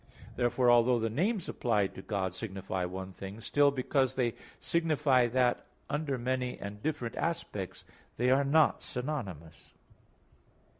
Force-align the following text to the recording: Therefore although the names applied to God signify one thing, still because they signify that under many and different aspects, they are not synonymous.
Therefore 0.35 0.71
although 0.71 0.97
the 0.97 1.11
names 1.11 1.47
applied 1.47 1.93
to 1.93 2.01
God 2.01 2.33
signify 2.33 2.85
one 2.85 3.11
thing, 3.13 3.39
still 3.39 3.69
because 3.69 4.15
they 4.15 4.33
signify 4.59 5.27
that 5.27 5.63
under 5.91 6.17
many 6.17 6.57
and 6.57 6.81
different 6.81 7.15
aspects, 7.17 7.85
they 8.17 8.31
are 8.31 8.43
not 8.43 8.81
synonymous. 8.81 9.73